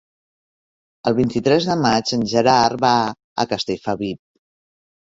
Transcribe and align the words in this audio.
El 1.11 1.17
vint-i-tres 1.19 1.69
de 1.69 1.77
maig 1.83 2.15
en 2.19 2.25
Gerard 2.33 2.83
va 2.89 2.97
a 3.45 3.49
Castellfabib. 3.55 4.25